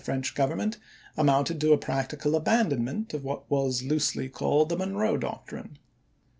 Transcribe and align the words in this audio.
French 0.03 0.33
Government 0.33 0.79
amounted 1.15 1.61
to 1.61 1.73
a 1.73 1.77
practical 1.77 2.31
aban 2.31 2.71
donment 2.71 3.13
of 3.13 3.23
what 3.23 3.47
was 3.51 3.83
loosely 3.83 4.27
called 4.29 4.69
the 4.69 4.75
Monroe 4.75 5.15
Doctrine. 5.15 5.77